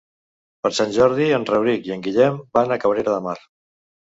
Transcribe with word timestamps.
Per 0.67 0.71
Sant 0.77 0.95
Jordi 0.95 1.27
en 1.39 1.45
Rauric 1.49 1.91
i 1.91 1.95
en 1.99 2.07
Guillem 2.09 2.41
van 2.59 2.77
a 2.77 2.79
Cabrera 2.87 3.15
de 3.19 3.25
Mar. 3.29 3.39